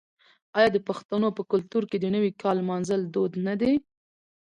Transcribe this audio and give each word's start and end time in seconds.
آیا 0.57 0.69
د 0.73 0.77
پښتنو 0.87 1.27
په 1.37 1.41
کلتور 1.51 1.83
کې 1.91 1.97
د 1.99 2.05
نوي 2.15 2.31
کال 2.41 2.55
لمانځل 2.61 3.01
دود 3.13 3.31
نه 3.47 3.53
دی؟ 3.61 3.73